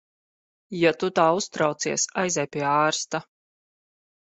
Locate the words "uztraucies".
1.41-2.07